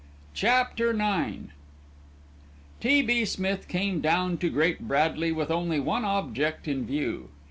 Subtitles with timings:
[0.33, 1.49] CHAPTER IX
[2.79, 3.03] T.
[3.03, 3.23] B.
[3.23, 7.29] Smith came down to Great Bradley with only one object in view.